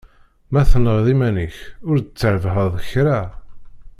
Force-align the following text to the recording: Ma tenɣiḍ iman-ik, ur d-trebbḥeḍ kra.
Ma 0.51 0.61
tenɣiḍ 0.69 1.07
iman-ik, 1.13 1.57
ur 1.89 1.97
d-trebbḥeḍ 1.99 2.73
kra. 2.89 3.19